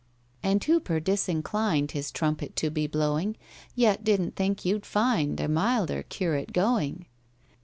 [0.41, 3.37] And HOOPER, disinclined His trumpet to be blowing,
[3.75, 7.05] Yet didn't think you'd find A milder curate going.